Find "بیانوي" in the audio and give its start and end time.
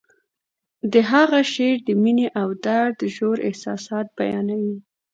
4.17-4.77